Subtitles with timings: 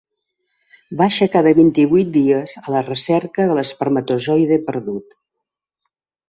[1.01, 5.15] Baixa cada vint-i-vuit dies a la recerca de l'espermatozoide perdut.